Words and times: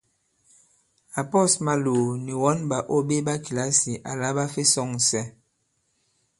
Ǎ 1.19 1.21
pɔ̌s 1.31 1.53
Maloò 1.65 2.05
nì 2.25 2.33
wɔn 2.41 2.57
ɓàô 2.69 2.97
ɓe 3.07 3.15
ɓa 3.27 3.33
kìlasì 3.43 3.93
àla 4.09 4.27
ɓa 4.37 4.43
fe 4.53 4.61
sɔ̂ŋsɛ. 4.73 5.21